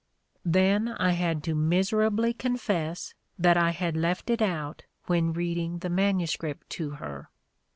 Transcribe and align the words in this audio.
Then 0.43 0.87
I 0.87 1.11
had 1.11 1.43
to 1.43 1.53
miserably 1.53 2.33
confess 2.33 3.13
that 3.37 3.55
I 3.55 3.69
had 3.69 3.95
left 3.95 4.31
it 4.31 4.41
out 4.41 4.81
when 5.05 5.31
reading 5.31 5.77
the 5.77 5.91
MS. 5.91 6.35
to 6.69 6.89
her. 6.89 7.29